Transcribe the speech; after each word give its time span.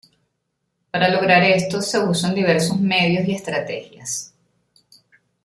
Para 0.89 1.09
lograr 1.09 1.43
esto 1.43 1.79
se 1.79 1.99
usan 1.99 2.33
diversos 2.33 2.79
medios 2.79 3.27
y 3.27 3.33
estrategias. 3.35 4.33